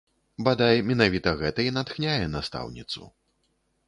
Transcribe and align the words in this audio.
Бадай, 0.45 0.77
менавіта 0.91 1.33
гэта 1.41 1.65
і 1.71 1.73
натхняе 1.75 2.23
настаўніцу. 2.37 3.03